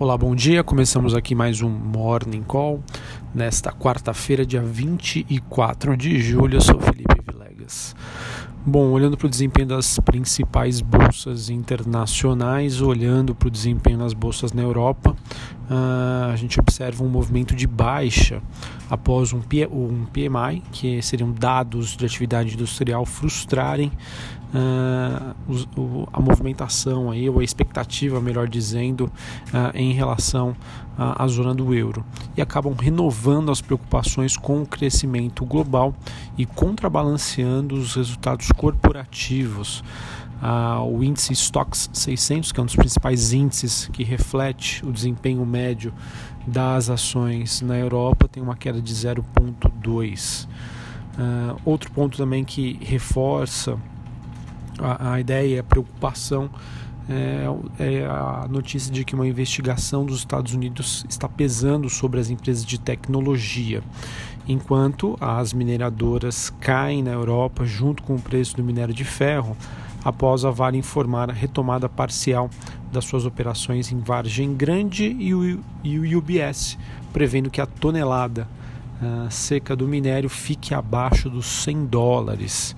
Olá, 0.00 0.16
bom 0.16 0.34
dia. 0.34 0.64
Começamos 0.64 1.14
aqui 1.14 1.34
mais 1.34 1.60
um 1.60 1.68
Morning 1.68 2.42
Call 2.42 2.82
nesta 3.34 3.70
quarta-feira, 3.70 4.46
dia 4.46 4.62
24 4.62 5.94
de 5.94 6.18
julho. 6.22 6.56
Eu 6.56 6.60
sou 6.62 6.80
Felipe 6.80 7.20
Vilegas. 7.22 7.94
Bom, 8.64 8.92
olhando 8.92 9.18
para 9.18 9.26
o 9.26 9.28
desempenho 9.28 9.68
das 9.68 9.98
principais 9.98 10.80
bolsas 10.80 11.50
internacionais, 11.50 12.80
olhando 12.80 13.34
para 13.34 13.48
o 13.48 13.50
desempenho 13.50 13.98
nas 13.98 14.14
bolsas 14.14 14.54
na 14.54 14.62
Europa, 14.62 15.14
uh, 15.70 16.32
a 16.32 16.36
gente 16.36 16.58
observa 16.58 17.04
um 17.04 17.08
movimento 17.08 17.54
de 17.54 17.66
baixa 17.66 18.42
após 18.88 19.34
um 19.34 19.40
PMI, 19.40 20.62
que 20.72 21.02
seriam 21.02 21.30
dados 21.30 21.94
de 21.94 22.06
atividade 22.06 22.54
industrial, 22.54 23.04
frustrarem 23.04 23.92
uh, 24.54 26.08
a 26.12 26.20
movimentação 26.20 27.10
aí, 27.10 27.28
ou 27.28 27.40
a 27.40 27.44
expectativa, 27.44 28.20
melhor 28.20 28.48
dizendo, 28.48 29.06
uh, 29.06 29.74
em 29.74 29.92
relação 29.92 30.56
à 30.98 31.26
zona 31.28 31.54
do 31.54 31.74
euro 31.74 32.04
e 32.36 32.42
acabam 32.42 32.74
renovando 32.78 33.50
as 33.50 33.62
preocupações 33.62 34.36
com 34.36 34.62
o 34.62 34.66
crescimento 34.66 35.46
global 35.46 35.94
e 36.36 36.44
contrabalanceando 36.44 37.74
os 37.74 37.94
resultados 37.94 38.48
corporativos. 38.52 39.82
Uh, 40.42 40.96
o 40.96 41.04
índice 41.04 41.34
Stocks 41.34 41.90
600, 41.92 42.50
que 42.50 42.60
é 42.60 42.62
um 42.62 42.66
dos 42.66 42.76
principais 42.76 43.32
índices 43.32 43.90
que 43.92 44.02
reflete 44.02 44.84
o 44.86 44.90
desempenho 44.90 45.44
médio 45.44 45.92
das 46.46 46.88
ações 46.88 47.60
na 47.60 47.76
Europa, 47.76 48.26
tem 48.26 48.42
uma 48.42 48.56
queda 48.56 48.80
de 48.80 48.94
0,2. 48.94 50.46
Uh, 50.46 51.60
outro 51.64 51.90
ponto 51.92 52.16
também 52.16 52.42
que 52.44 52.78
reforça 52.80 53.78
a, 54.82 55.12
a 55.12 55.20
ideia, 55.20 55.60
a 55.60 55.64
preocupação 55.64 56.50
é, 57.10 57.44
é, 57.80 58.06
a 58.06 58.46
notícia 58.48 58.92
de 58.92 59.04
que 59.04 59.16
uma 59.16 59.26
investigação 59.26 60.04
dos 60.06 60.18
Estados 60.18 60.54
Unidos 60.54 61.04
está 61.08 61.28
pesando 61.28 61.90
sobre 61.90 62.20
as 62.20 62.30
empresas 62.30 62.64
de 62.64 62.78
tecnologia, 62.78 63.82
enquanto 64.46 65.16
as 65.20 65.52
mineradoras 65.52 66.50
caem 66.60 67.02
na 67.02 67.10
Europa 67.10 67.64
junto 67.64 68.04
com 68.04 68.14
o 68.14 68.20
preço 68.20 68.56
do 68.56 68.62
minério 68.62 68.94
de 68.94 69.04
ferro, 69.04 69.56
após 70.04 70.44
a 70.44 70.50
Vale 70.50 70.78
informar 70.78 71.30
a 71.30 71.32
retomada 71.32 71.88
parcial 71.88 72.48
das 72.92 73.04
suas 73.04 73.26
operações 73.26 73.90
em 73.90 73.98
Vargem 73.98 74.54
Grande 74.54 75.16
e 75.18 75.34
o, 75.34 75.60
e 75.82 75.98
o 75.98 76.18
UBS, 76.18 76.78
prevendo 77.12 77.50
que 77.50 77.60
a 77.60 77.66
tonelada 77.66 78.46
uh, 79.02 79.28
seca 79.30 79.74
do 79.74 79.88
minério 79.88 80.28
fique 80.28 80.74
abaixo 80.74 81.28
dos 81.28 81.46
100 81.46 81.86
dólares. 81.86 82.76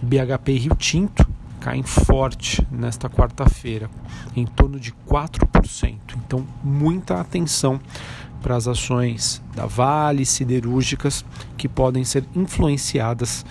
BHP 0.00 0.52
e 0.52 0.58
Rio 0.58 0.74
Tinto 0.76 1.23
caem 1.64 1.82
forte 1.82 2.66
nesta 2.70 3.08
quarta-feira, 3.08 3.88
em 4.36 4.44
torno 4.44 4.78
de 4.78 4.92
4%. 5.08 5.96
Então, 6.18 6.46
muita 6.62 7.18
atenção 7.18 7.80
para 8.42 8.54
as 8.54 8.68
ações 8.68 9.42
da 9.56 9.64
Vale, 9.64 10.26
siderúrgicas, 10.26 11.24
que 11.56 11.66
podem 11.66 12.04
ser 12.04 12.22
influenciadas 12.36 13.46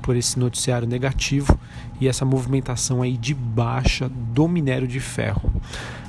por 0.00 0.14
esse 0.14 0.38
noticiário 0.38 0.86
negativo 0.86 1.58
e 2.00 2.06
essa 2.06 2.24
movimentação 2.24 3.02
aí 3.02 3.16
de 3.16 3.34
baixa 3.34 4.08
do 4.08 4.46
minério 4.46 4.86
de 4.86 5.00
ferro. 5.00 5.52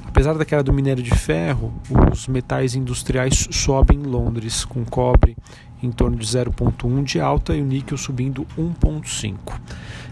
Apesar 0.06 0.38
da 0.38 0.46
queda 0.46 0.62
do 0.62 0.74
minério 0.74 1.02
de 1.02 1.16
ferro, 1.16 1.74
os 2.12 2.28
metais 2.28 2.76
industriais 2.76 3.48
sobem 3.50 3.98
em 3.98 4.04
Londres, 4.04 4.64
com 4.64 4.86
cobre 4.86 5.36
em 5.82 5.92
torno 5.92 6.18
de 6.18 6.26
0,1 6.26 7.04
de 7.04 7.20
alta 7.20 7.56
e 7.56 7.62
o 7.62 7.66
níquel 7.66 7.98
subindo 7.98 8.46
1,5. 8.58 9.60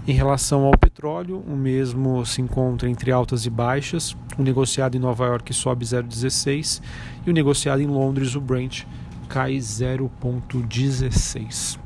Em 0.07 0.13
relação 0.13 0.65
ao 0.65 0.77
petróleo, 0.77 1.43
o 1.47 1.55
mesmo 1.55 2.23
se 2.27 2.39
encontra 2.39 2.87
entre 2.87 3.11
altas 3.11 3.47
e 3.47 3.49
baixas. 3.49 4.15
O 4.37 4.43
negociado 4.43 4.95
em 4.95 4.99
Nova 4.99 5.25
York 5.25 5.51
sobe 5.51 5.83
0,16 5.83 6.79
e 7.25 7.29
o 7.29 7.33
negociado 7.33 7.81
em 7.81 7.87
Londres, 7.87 8.35
o 8.35 8.41
Brent, 8.41 8.83
cai 9.27 9.55
0,16. 9.55 11.79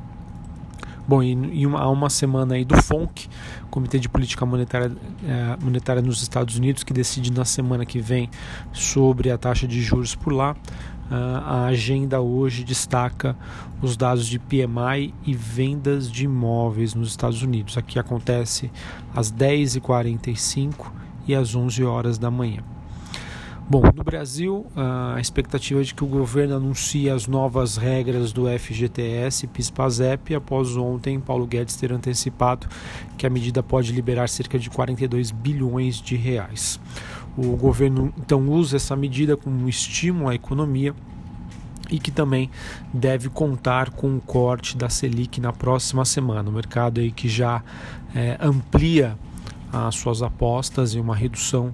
Bom, 1.08 1.24
e, 1.24 1.66
uma, 1.66 1.80
há 1.80 1.90
uma 1.90 2.10
semana 2.10 2.56
aí 2.56 2.64
do 2.64 2.80
FONC, 2.84 3.28
Comitê 3.72 3.98
de 3.98 4.08
Política 4.08 4.46
Monetária, 4.46 4.92
é, 5.26 5.58
Monetária 5.64 6.04
nos 6.04 6.22
Estados 6.22 6.56
Unidos, 6.58 6.84
que 6.84 6.94
decide 6.94 7.32
na 7.32 7.46
semana 7.46 7.84
que 7.84 8.00
vem 8.00 8.30
sobre 8.72 9.32
a 9.32 9.38
taxa 9.38 9.68
de 9.68 9.82
juros 9.82 10.14
por 10.14 10.32
lá. 10.32 10.56
Ah, 11.12 11.64
a 11.64 11.66
agenda 11.66 12.22
hoje 12.22 12.64
destaca 12.64 13.36
os 13.82 13.98
dados 13.98 14.28
de 14.28 14.38
PMI 14.38 15.14
e 15.26 15.34
vendas 15.34 16.12
de 16.12 16.26
imóveis 16.26 16.94
nos 16.94 17.10
Estados 17.10 17.42
Unidos. 17.42 17.78
Aqui 17.78 17.98
acontece 17.98 18.72
às 19.16 19.32
10h45 19.32 20.92
e 21.28 21.34
às 21.34 21.56
11 21.56 21.84
horas 21.84 22.18
da 22.18 22.30
manhã. 22.30 22.64
Bom, 23.72 23.84
no 23.96 24.04
Brasil, 24.04 24.66
a 24.76 25.22
expectativa 25.22 25.80
é 25.80 25.84
de 25.84 25.94
que 25.94 26.04
o 26.04 26.08
governo 26.08 26.56
anuncie 26.56 27.08
as 27.08 27.28
novas 27.28 27.78
regras 27.78 28.34
do 28.34 28.48
FGTS 28.48 29.46
PIS/PASEP 29.46 30.34
após 30.34 30.76
ontem 30.76 31.20
Paulo 31.20 31.46
Guedes 31.46 31.76
ter 31.76 31.94
antecipado 31.94 32.68
que 33.16 33.28
a 33.28 33.30
medida 33.30 33.62
pode 33.62 33.92
liberar 33.92 34.28
cerca 34.28 34.58
de 34.58 34.72
42 34.72 35.30
bilhões 35.30 36.02
de 36.02 36.16
reais. 36.16 36.80
O 37.38 37.56
governo 37.56 38.14
então 38.18 38.50
usa 38.50 38.76
essa 38.76 38.96
medida 38.96 39.38
como 39.38 39.56
um 39.64 39.70
estímulo 39.70 40.30
à 40.30 40.36
economia 40.36 40.94
e 41.90 41.98
que 41.98 42.12
também 42.12 42.50
deve 42.94 43.30
contar 43.30 43.90
com 43.90 44.16
o 44.16 44.22
corte 44.22 44.78
da 44.78 44.90
Selic 44.90 45.42
na 45.42 45.52
próxima 45.52 46.06
semana. 46.06 46.50
O 46.50 46.54
mercado 46.54 47.00
aí 47.00 47.12
que 47.12 47.28
já 47.28 47.64
é, 48.14 48.38
amplia 48.40 49.18
as 49.72 49.96
suas 49.96 50.22
apostas 50.22 50.94
e 50.94 51.00
uma 51.00 51.16
redução 51.16 51.74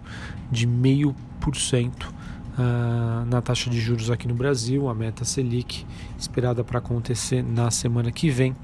de 0.52 0.68
meio 0.68 1.16
por 1.40 1.56
cento 1.56 2.14
ah, 2.58 3.26
na 3.28 3.42
taxa 3.42 3.70
de 3.70 3.80
juros 3.80 4.10
aqui 4.10 4.28
no 4.28 4.34
Brasil, 4.34 4.88
a 4.88 4.94
meta 4.94 5.26
Selic 5.26 5.86
esperada 6.18 6.64
para 6.64 6.80
acontecer 6.80 7.44
na 7.44 7.70
semana 7.70 8.12
que 8.12 8.30
vem. 8.30 8.56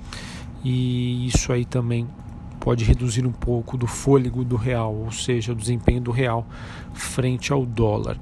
E 0.63 1.28
isso 1.28 1.52
aí 1.52 1.66
também 1.66 2.08
pode 2.61 2.85
reduzir 2.85 3.25
um 3.25 3.31
pouco 3.31 3.75
do 3.75 3.88
fôlego 3.88 4.45
do 4.45 4.55
real, 4.55 4.95
ou 4.95 5.11
seja, 5.11 5.51
o 5.51 5.55
desempenho 5.55 5.99
do 5.99 6.11
real 6.11 6.45
frente 6.94 7.51
ao 7.51 7.66
dólar. 7.66 8.17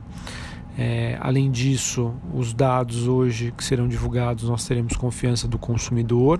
É, 0.77 1.17
além 1.19 1.51
disso, 1.51 2.13
os 2.33 2.53
dados 2.53 3.05
hoje 3.05 3.53
que 3.55 3.61
serão 3.61 3.85
divulgados, 3.85 4.45
nós 4.45 4.65
teremos 4.65 4.95
confiança 4.95 5.45
do 5.45 5.59
consumidor, 5.59 6.39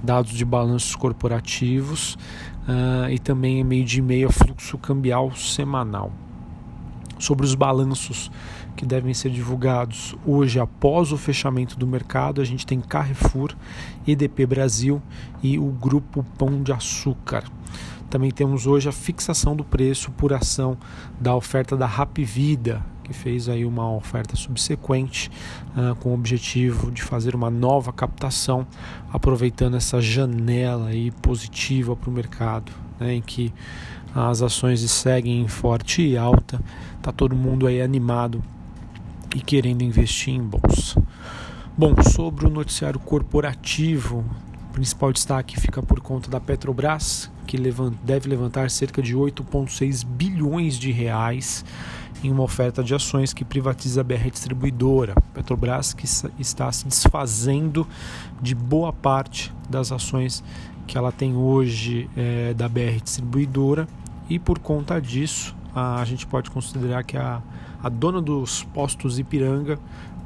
dados 0.00 0.32
de 0.32 0.44
balanços 0.44 0.94
corporativos 0.94 2.14
uh, 2.68 3.10
e 3.10 3.18
também 3.18 3.62
meio 3.64 3.84
de 3.84 4.00
meio 4.00 4.30
fluxo 4.30 4.78
cambial 4.78 5.34
semanal. 5.34 6.12
Sobre 7.18 7.44
os 7.44 7.56
balanços 7.56 8.30
que 8.76 8.86
devem 8.86 9.14
ser 9.14 9.30
divulgados 9.30 10.14
hoje 10.26 10.58
após 10.58 11.12
o 11.12 11.16
fechamento 11.16 11.78
do 11.78 11.86
mercado. 11.86 12.40
A 12.40 12.44
gente 12.44 12.66
tem 12.66 12.80
Carrefour, 12.80 13.54
EDP 14.06 14.46
Brasil 14.46 15.02
e 15.42 15.58
o 15.58 15.66
Grupo 15.66 16.24
Pão 16.38 16.62
de 16.62 16.72
Açúcar. 16.72 17.44
Também 18.12 18.30
temos 18.30 18.66
hoje 18.66 18.88
a 18.88 18.92
fixação 18.92 19.56
do 19.56 19.64
preço 19.64 20.10
por 20.10 20.34
ação 20.34 20.76
da 21.18 21.34
oferta 21.34 21.74
da 21.74 21.86
Rap 21.86 22.22
Vida, 22.22 22.84
que 23.02 23.12
fez 23.14 23.48
aí 23.48 23.64
uma 23.64 23.90
oferta 23.90 24.36
subsequente 24.36 25.30
uh, 25.74 25.94
com 25.96 26.10
o 26.10 26.14
objetivo 26.14 26.90
de 26.90 27.02
fazer 27.02 27.34
uma 27.34 27.50
nova 27.50 27.90
captação, 27.90 28.66
aproveitando 29.10 29.76
essa 29.76 29.98
janela 29.98 30.88
aí 30.88 31.10
positiva 31.10 31.96
para 31.96 32.10
o 32.10 32.12
mercado, 32.12 32.70
né, 33.00 33.14
em 33.14 33.22
que 33.22 33.50
as 34.14 34.42
ações 34.42 34.80
seguem 34.90 35.40
em 35.40 35.48
forte 35.48 36.02
e 36.02 36.16
alta, 36.16 36.60
tá 37.00 37.10
todo 37.10 37.34
mundo 37.34 37.66
aí 37.66 37.80
animado 37.80 38.44
e 39.34 39.40
querendo 39.40 39.82
investir 39.82 40.34
em 40.34 40.42
bolsa. 40.42 41.02
Bom, 41.76 41.94
sobre 42.02 42.46
o 42.46 42.50
noticiário 42.50 43.00
corporativo, 43.00 44.24
o 44.68 44.72
principal 44.72 45.12
destaque 45.12 45.58
fica 45.58 45.82
por 45.82 46.00
conta 46.00 46.30
da 46.30 46.40
Petrobras, 46.40 47.30
que 47.46 47.58
deve 48.02 48.28
levantar 48.28 48.70
cerca 48.70 49.02
de 49.02 49.16
8,6 49.16 50.04
bilhões 50.04 50.78
de 50.78 50.90
reais 50.90 51.64
em 52.22 52.30
uma 52.30 52.42
oferta 52.42 52.82
de 52.82 52.94
ações 52.94 53.32
que 53.32 53.44
privatiza 53.44 54.00
a 54.00 54.04
BR 54.04 54.30
Distribuidora. 54.30 55.14
Petrobras 55.34 55.92
que 55.92 56.04
está 56.38 56.70
se 56.70 56.86
desfazendo 56.86 57.86
de 58.40 58.54
boa 58.54 58.92
parte 58.92 59.52
das 59.68 59.90
ações 59.90 60.42
que 60.86 60.96
ela 60.96 61.10
tem 61.10 61.34
hoje 61.34 62.08
é, 62.16 62.54
da 62.54 62.68
BR 62.68 63.00
Distribuidora 63.02 63.88
e 64.28 64.38
por 64.38 64.58
conta 64.58 65.00
disso 65.00 65.54
a 65.74 66.04
gente 66.04 66.26
pode 66.26 66.50
considerar 66.50 67.02
que 67.02 67.16
a 67.16 67.42
a 67.82 67.88
dona 67.88 68.20
dos 68.20 68.62
postos 68.62 69.18
Ipiranga 69.18 69.78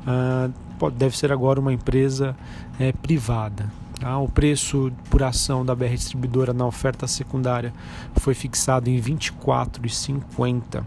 uh, 0.06 0.90
deve 0.90 1.16
ser 1.16 1.32
agora 1.32 1.58
uma 1.58 1.72
empresa 1.72 2.36
é, 2.78 2.92
privada. 2.92 3.72
Tá? 3.98 4.18
O 4.18 4.28
preço 4.28 4.92
por 5.08 5.22
ação 5.22 5.64
da 5.64 5.74
BR 5.74 5.94
Distribuidora 5.94 6.52
na 6.52 6.66
oferta 6.66 7.06
secundária 7.06 7.72
foi 8.16 8.34
fixado 8.34 8.90
em 8.90 8.96
R$ 8.96 9.14
24,50. 9.14 10.84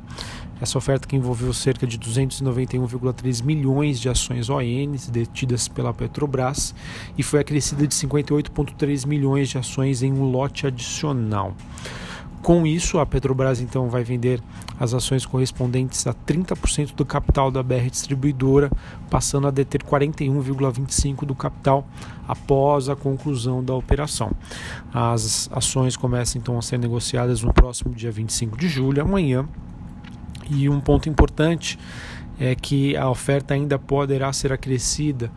Essa 0.61 0.77
oferta 0.77 1.07
que 1.07 1.15
envolveu 1.15 1.53
cerca 1.53 1.87
de 1.87 1.97
291,3 1.97 3.43
milhões 3.43 3.97
de 3.99 4.09
ações 4.09 4.49
ONs 4.49 5.09
detidas 5.09 5.69
pela 5.69 5.93
Petrobras 5.93 6.75
e 7.17 7.23
foi 7.23 7.39
acrescida 7.39 7.87
de 7.87 7.95
58,3 7.95 9.07
milhões 9.07 9.47
de 9.49 9.57
ações 9.57 10.03
em 10.03 10.11
um 10.11 10.29
lote 10.29 10.67
adicional. 10.67 11.55
Com 12.41 12.65
isso, 12.65 12.99
a 12.99 13.05
Petrobras 13.05 13.59
então 13.59 13.89
vai 13.89 14.03
vender 14.03 14.41
as 14.79 14.93
ações 14.93 15.25
correspondentes 15.25 16.07
a 16.07 16.13
30% 16.13 16.95
do 16.95 17.05
capital 17.05 17.51
da 17.51 17.61
BR 17.61 17.89
Distribuidora, 17.91 18.71
passando 19.09 19.47
a 19.47 19.51
deter 19.51 19.83
41,25% 19.83 21.25
do 21.25 21.35
capital 21.35 21.85
após 22.27 22.87
a 22.87 22.95
conclusão 22.95 23.63
da 23.63 23.73
operação. 23.73 24.31
As 24.93 25.49
ações 25.51 25.97
começam 25.97 26.39
então 26.39 26.57
a 26.57 26.61
ser 26.61 26.79
negociadas 26.79 27.41
no 27.41 27.53
próximo 27.53 27.93
dia 27.93 28.11
25 28.11 28.57
de 28.57 28.69
julho, 28.69 29.01
amanhã. 29.01 29.47
E 30.49 30.69
um 30.69 30.79
ponto 30.79 31.09
importante 31.09 31.77
é 32.39 32.55
que 32.55 32.95
a 32.95 33.09
oferta 33.09 33.53
ainda 33.53 33.77
poderá 33.77 34.31
ser 34.31 34.53
acrescida 34.53 35.29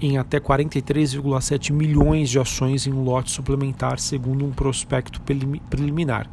em 0.00 0.18
até 0.18 0.38
43,7 0.38 1.72
milhões 1.72 2.30
de 2.30 2.38
ações 2.38 2.86
em 2.86 2.92
um 2.92 3.02
lote 3.02 3.30
suplementar, 3.30 3.98
segundo 3.98 4.44
um 4.44 4.50
prospecto 4.50 5.20
preliminar. 5.68 6.28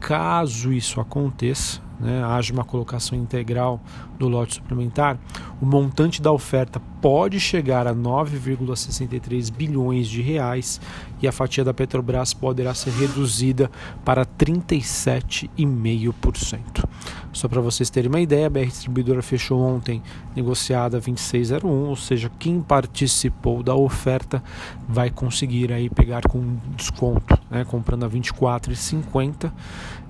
Caso 0.00 0.72
isso 0.72 1.00
aconteça, 1.00 1.80
né, 1.98 2.22
haja 2.24 2.52
uma 2.52 2.64
colocação 2.64 3.18
integral 3.18 3.80
do 4.18 4.28
lote 4.28 4.54
suplementar, 4.54 5.18
o 5.60 5.66
montante 5.66 6.22
da 6.22 6.30
oferta 6.30 6.80
pode 7.00 7.40
chegar 7.40 7.86
a 7.86 7.94
9,63 7.94 9.52
bilhões 9.52 10.08
de 10.08 10.20
reais 10.20 10.80
e 11.20 11.28
a 11.28 11.32
fatia 11.32 11.64
da 11.64 11.74
Petrobras 11.74 12.34
poderá 12.34 12.74
ser 12.74 12.90
reduzida 12.90 13.70
para 14.04 14.26
37,5%. 14.26 16.84
Só 17.32 17.46
para 17.46 17.60
vocês 17.60 17.90
terem 17.90 18.08
uma 18.08 18.20
ideia, 18.20 18.46
a 18.46 18.50
BR 18.50 18.66
Distribuidora 18.66 19.22
fechou 19.22 19.60
ontem 19.60 20.02
negociada 20.34 20.98
2601, 20.98 21.68
ou 21.68 21.96
seja, 21.96 22.30
quem 22.38 22.60
participou 22.60 23.62
da 23.62 23.74
oferta 23.74 24.42
vai 24.88 25.10
conseguir 25.10 25.72
aí 25.72 25.90
pegar 25.90 26.22
com 26.22 26.56
desconto, 26.76 27.38
né, 27.50 27.64
comprando 27.64 28.04
a 28.04 28.10
24,50 28.10 29.52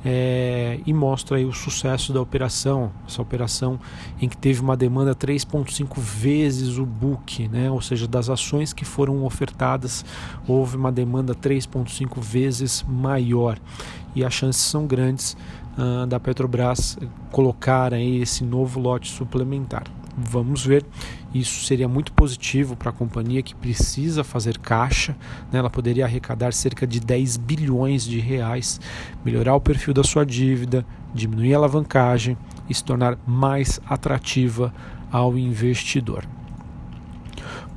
é, 0.05 0.79
e 0.87 0.93
mostra 0.93 1.37
aí 1.37 1.45
o 1.45 1.53
sucesso 1.53 2.13
da 2.13 2.21
operação, 2.21 2.93
essa 3.07 3.21
operação 3.21 3.81
em 4.21 4.29
que 4.29 4.37
teve 4.37 4.61
uma 4.61 4.77
demanda 4.77 5.15
3,5 5.15 5.99
vezes 5.99 6.78
o 6.81 6.87
book, 6.87 7.49
né, 7.49 7.71
ou 7.71 7.81
seja, 7.81 8.07
das 8.07 8.29
ações 8.29 8.73
que 8.73 8.85
foram 8.85 9.25
ofertadas 9.25 10.05
houve 10.47 10.77
uma 10.77 10.93
demanda 10.93 11.35
3,5 11.35 12.21
vezes 12.21 12.85
maior 12.89 13.59
e 14.15 14.25
as 14.25 14.33
chances 14.33 14.63
são 14.63 14.87
grandes 14.87 15.37
uh, 15.77 16.07
da 16.07 16.19
Petrobras 16.19 16.99
colocar 17.31 17.95
aí 17.95 18.21
esse 18.21 18.45
novo 18.45 18.81
lote 18.81 19.11
suplementar. 19.11 19.85
Vamos 20.21 20.67
ver. 20.67 20.85
Isso 21.33 21.65
seria 21.65 21.87
muito 21.87 22.13
positivo 22.13 22.75
para 22.75 22.91
a 22.91 22.93
companhia 22.93 23.43
que 23.43 23.55
precisa 23.55 24.25
fazer 24.25 24.59
caixa. 24.59 25.17
Né? 25.53 25.61
Ela 25.61 25.71
poderia 25.71 26.05
arrecadar 26.05 26.53
cerca 26.53 26.87
de 26.87 26.99
10 26.99 27.37
bilhões 27.37 28.03
de 28.03 28.19
reais, 28.19 28.81
melhorar 29.25 29.55
o 29.55 29.61
perfil 29.61 29.95
da 29.95 30.03
sua 30.03 30.27
dívida, 30.27 30.85
diminuir 31.15 31.55
a 31.55 31.59
alavancagem 31.59 32.37
e 32.69 32.75
se 32.75 32.83
tornar 32.83 33.17
mais 33.27 33.81
atrativa 33.89 34.75
ao 35.13 35.39
investidor. 35.39 36.27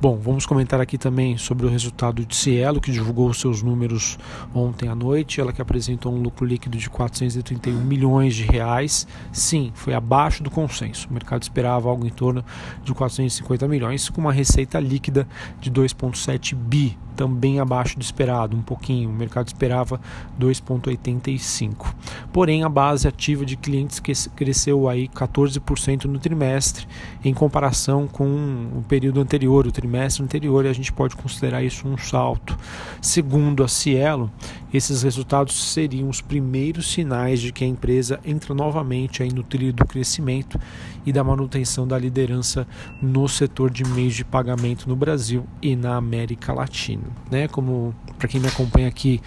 Bom, 0.02 0.16
vamos 0.16 0.44
comentar 0.44 0.80
aqui 0.80 0.98
também 0.98 1.38
sobre 1.38 1.64
o 1.64 1.68
resultado 1.68 2.26
de 2.26 2.34
Cielo, 2.34 2.80
que 2.80 2.90
divulgou 2.90 3.32
seus 3.32 3.62
números 3.62 4.18
ontem 4.52 4.88
à 4.88 4.96
noite. 4.96 5.40
Ela 5.40 5.52
que 5.52 5.62
apresentou 5.62 6.12
um 6.12 6.20
lucro 6.20 6.44
líquido 6.44 6.76
de 6.76 6.90
431 6.90 7.80
milhões 7.84 8.34
de 8.34 8.42
reais. 8.42 9.06
Sim, 9.30 9.70
foi 9.76 9.94
abaixo 9.94 10.42
do 10.42 10.50
consenso. 10.50 11.08
O 11.08 11.12
mercado 11.12 11.42
esperava 11.42 11.88
algo 11.88 12.04
em 12.04 12.10
torno 12.10 12.44
de 12.82 12.92
450 12.92 13.68
milhões, 13.68 14.08
com 14.08 14.20
uma 14.20 14.32
receita 14.32 14.80
líquida 14.80 15.28
de 15.60 15.70
2,7 15.70 16.56
bi 16.56 16.98
também 17.16 17.60
abaixo 17.60 17.98
do 17.98 18.02
esperado, 18.02 18.56
um 18.56 18.62
pouquinho. 18.62 19.10
O 19.10 19.12
mercado 19.12 19.46
esperava 19.46 20.00
2,85. 20.40 21.94
Porém, 22.32 22.64
a 22.64 22.68
base 22.68 23.06
ativa 23.06 23.44
de 23.44 23.56
clientes 23.56 24.00
cresceu 24.34 24.88
aí 24.88 25.08
14% 25.08 26.04
no 26.04 26.18
trimestre, 26.18 26.86
em 27.24 27.34
comparação 27.34 28.06
com 28.08 28.24
o 28.24 28.84
período 28.88 29.20
anterior, 29.20 29.66
o 29.66 29.72
trimestre 29.72 30.22
anterior, 30.22 30.64
e 30.64 30.68
a 30.68 30.72
gente 30.72 30.92
pode 30.92 31.16
considerar 31.16 31.62
isso 31.62 31.86
um 31.86 31.96
salto. 31.96 32.56
Segundo 33.00 33.62
a 33.62 33.68
Cielo, 33.68 34.30
esses 34.72 35.02
resultados 35.02 35.72
seriam 35.72 36.08
os 36.08 36.20
primeiros 36.20 36.90
sinais 36.90 37.40
de 37.40 37.52
que 37.52 37.64
a 37.64 37.66
empresa 37.66 38.18
entra 38.24 38.54
novamente 38.54 39.22
aí 39.22 39.32
no 39.32 39.42
trilho 39.42 39.72
do 39.72 39.84
crescimento 39.84 40.58
e 41.04 41.12
da 41.12 41.22
manutenção 41.22 41.86
da 41.86 41.98
liderança 41.98 42.66
no 43.00 43.28
setor 43.28 43.70
de 43.70 43.84
meios 43.84 44.14
de 44.14 44.24
pagamento 44.24 44.88
no 44.88 44.96
Brasil 44.96 45.44
e 45.60 45.76
na 45.76 45.96
América 45.96 46.52
Latina. 46.52 47.01
Né? 47.30 47.48
Como 47.48 47.94
para 48.18 48.28
quem 48.28 48.40
me 48.40 48.48
acompanha 48.48 48.88
aqui, 48.88 49.20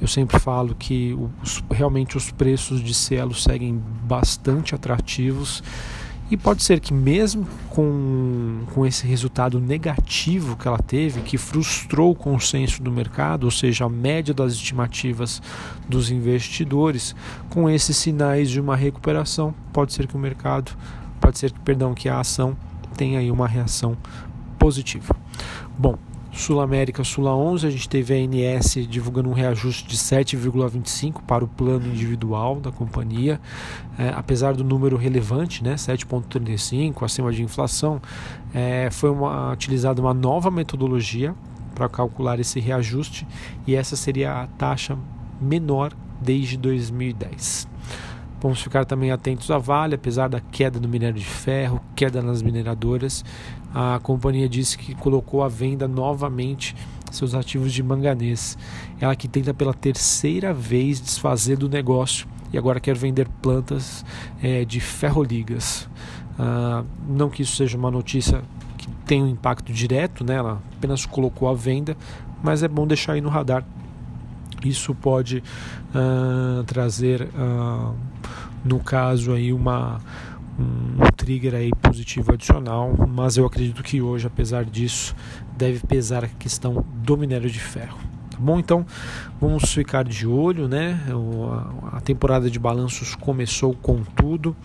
eu 0.00 0.08
sempre 0.08 0.38
falo 0.38 0.74
que 0.74 1.16
os, 1.42 1.62
realmente 1.70 2.16
os 2.16 2.30
preços 2.30 2.82
de 2.82 2.94
Cielo 2.94 3.34
seguem 3.34 3.80
bastante 4.04 4.74
atrativos. 4.74 5.62
E 6.30 6.36
pode 6.36 6.62
ser 6.62 6.78
que, 6.78 6.94
mesmo 6.94 7.44
com, 7.68 8.60
com 8.72 8.86
esse 8.86 9.04
resultado 9.04 9.58
negativo 9.58 10.56
que 10.56 10.68
ela 10.68 10.78
teve, 10.78 11.22
que 11.22 11.36
frustrou 11.36 12.12
o 12.12 12.14
consenso 12.14 12.80
do 12.80 12.90
mercado, 12.90 13.44
ou 13.44 13.50
seja, 13.50 13.86
a 13.86 13.88
média 13.88 14.32
das 14.32 14.52
estimativas 14.52 15.42
dos 15.88 16.08
investidores, 16.08 17.16
com 17.48 17.68
esses 17.68 17.96
sinais 17.96 18.48
de 18.48 18.60
uma 18.60 18.76
recuperação, 18.76 19.52
pode 19.72 19.92
ser 19.92 20.06
que 20.06 20.14
o 20.14 20.20
mercado, 20.20 20.70
pode 21.20 21.36
ser 21.36 21.50
que, 21.50 21.58
perdão, 21.60 21.94
que 21.94 22.08
a 22.08 22.20
ação 22.20 22.56
tenha 22.96 23.18
aí 23.18 23.28
uma 23.28 23.48
reação 23.48 23.96
positiva. 24.56 25.16
Bom, 25.76 25.98
Sul 26.40 26.58
América, 26.58 27.04
Sula 27.04 27.36
11, 27.36 27.66
a 27.66 27.70
gente 27.70 27.86
teve 27.86 28.14
a 28.14 28.16
ANS 28.16 28.74
divulgando 28.88 29.28
um 29.28 29.34
reajuste 29.34 29.86
de 29.86 29.94
7,25 29.94 31.20
para 31.26 31.44
o 31.44 31.48
plano 31.48 31.86
individual 31.86 32.58
da 32.58 32.72
companhia, 32.72 33.38
é, 33.98 34.08
apesar 34.08 34.54
do 34.54 34.64
número 34.64 34.96
relevante, 34.96 35.62
né, 35.62 35.74
7,35 35.74 37.04
acima 37.04 37.30
de 37.30 37.42
inflação, 37.42 38.00
é, 38.54 38.88
foi 38.90 39.10
uma, 39.10 39.52
utilizada 39.52 40.00
uma 40.00 40.14
nova 40.14 40.50
metodologia 40.50 41.34
para 41.74 41.90
calcular 41.90 42.40
esse 42.40 42.58
reajuste 42.58 43.26
e 43.66 43.74
essa 43.74 43.94
seria 43.94 44.42
a 44.42 44.46
taxa 44.46 44.96
menor 45.38 45.92
desde 46.22 46.56
2010. 46.56 47.68
Vamos 48.40 48.62
ficar 48.62 48.84
também 48.84 49.10
atentos 49.10 49.50
à 49.50 49.58
Vale, 49.58 49.94
apesar 49.94 50.28
da 50.28 50.40
queda 50.40 50.80
no 50.80 50.88
minério 50.88 51.18
de 51.18 51.24
ferro, 51.24 51.80
queda 51.94 52.22
nas 52.22 52.40
mineradoras. 52.40 53.24
A 53.74 54.00
companhia 54.02 54.48
disse 54.48 54.78
que 54.78 54.94
colocou 54.94 55.42
à 55.42 55.48
venda 55.48 55.86
novamente 55.86 56.74
seus 57.10 57.34
ativos 57.34 57.72
de 57.72 57.82
manganês. 57.82 58.56
Ela 59.00 59.14
que 59.14 59.28
tenta 59.28 59.52
pela 59.52 59.74
terceira 59.74 60.54
vez 60.54 61.00
desfazer 61.00 61.56
do 61.56 61.68
negócio 61.68 62.26
e 62.52 62.58
agora 62.58 62.80
quer 62.80 62.96
vender 62.96 63.28
plantas 63.42 64.04
é, 64.42 64.64
de 64.64 64.80
ferroligas. 64.80 65.88
Ah, 66.38 66.82
não 67.06 67.28
que 67.28 67.42
isso 67.42 67.54
seja 67.54 67.76
uma 67.76 67.90
notícia 67.90 68.42
que 68.78 68.88
tenha 69.04 69.22
um 69.22 69.28
impacto 69.28 69.70
direto, 69.72 70.24
né? 70.24 70.38
apenas 70.38 71.04
colocou 71.04 71.48
à 71.48 71.54
venda, 71.54 71.94
mas 72.42 72.62
é 72.62 72.68
bom 72.68 72.86
deixar 72.86 73.12
aí 73.12 73.20
no 73.20 73.28
radar. 73.28 73.62
Isso 74.64 74.94
pode 74.94 75.42
uh, 75.94 76.62
trazer 76.64 77.22
uh, 77.22 77.94
no 78.64 78.78
caso 78.78 79.32
aí 79.32 79.52
uma 79.52 80.00
um 80.58 81.10
trigger 81.16 81.54
aí 81.54 81.70
positivo 81.80 82.32
adicional, 82.32 82.94
mas 83.08 83.36
eu 83.36 83.46
acredito 83.46 83.82
que 83.82 84.02
hoje, 84.02 84.26
apesar 84.26 84.64
disso, 84.64 85.14
deve 85.56 85.86
pesar 85.86 86.24
a 86.24 86.28
questão 86.28 86.84
do 86.96 87.16
minério 87.16 87.48
de 87.48 87.60
ferro. 87.60 87.98
Bom? 88.40 88.58
Então 88.58 88.86
vamos 89.40 89.72
ficar 89.72 90.02
de 90.04 90.26
olho, 90.26 90.66
né? 90.66 90.98
A 91.92 92.00
temporada 92.00 92.50
de 92.50 92.58
balanços 92.58 93.14
começou 93.14 93.74
com 93.74 94.02
tudo. 94.02 94.56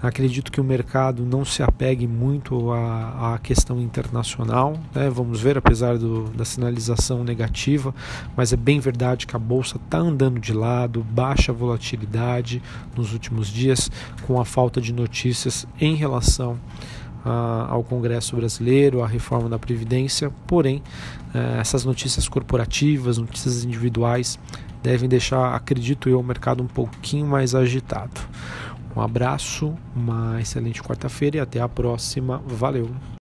Acredito 0.00 0.52
que 0.52 0.60
o 0.60 0.64
mercado 0.64 1.26
não 1.26 1.44
se 1.44 1.60
apegue 1.60 2.06
muito 2.06 2.70
à, 2.70 3.34
à 3.34 3.38
questão 3.38 3.80
internacional. 3.80 4.78
Né? 4.94 5.10
Vamos 5.10 5.40
ver, 5.40 5.58
apesar 5.58 5.98
do, 5.98 6.30
da 6.30 6.44
sinalização 6.44 7.24
negativa, 7.24 7.92
mas 8.36 8.52
é 8.52 8.56
bem 8.56 8.78
verdade 8.78 9.26
que 9.26 9.34
a 9.34 9.40
bolsa 9.40 9.76
está 9.76 9.98
andando 9.98 10.38
de 10.38 10.52
lado, 10.52 11.04
baixa 11.10 11.52
volatilidade 11.52 12.62
nos 12.96 13.12
últimos 13.12 13.48
dias, 13.48 13.90
com 14.24 14.40
a 14.40 14.44
falta 14.44 14.80
de 14.80 14.92
notícias 14.92 15.66
em 15.80 15.96
relação 15.96 16.58
a, 17.24 17.66
ao 17.70 17.82
Congresso 17.82 18.36
brasileiro, 18.36 19.02
à 19.02 19.06
reforma 19.06 19.48
da 19.48 19.58
Previdência. 19.58 20.30
Porém, 20.46 20.82
eh, 21.34 21.58
essas 21.60 21.84
notícias 21.84 22.28
corporativas, 22.28 23.18
notícias 23.18 23.64
individuais, 23.64 24.38
devem 24.82 25.08
deixar, 25.08 25.54
acredito 25.54 26.08
eu, 26.08 26.20
o 26.20 26.24
mercado 26.24 26.62
um 26.62 26.66
pouquinho 26.66 27.26
mais 27.26 27.54
agitado. 27.54 28.20
Um 28.96 29.00
abraço, 29.00 29.74
uma 29.94 30.40
excelente 30.40 30.82
quarta-feira 30.82 31.36
e 31.36 31.40
até 31.40 31.60
a 31.60 31.68
próxima. 31.68 32.42
Valeu! 32.46 33.17